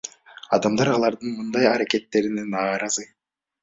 [0.57, 3.11] Адамдар алардын мындай аракеттерине нааразы.